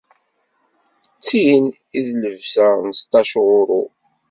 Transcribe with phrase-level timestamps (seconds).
[1.17, 1.65] D tin
[1.97, 3.83] i d llebsa n seṭṭac uṛu.